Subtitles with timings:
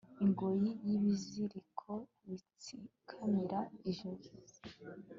[0.23, 1.91] ingoyi n'ibiziriko
[2.25, 3.59] bitsikamira
[3.89, 4.31] ijosi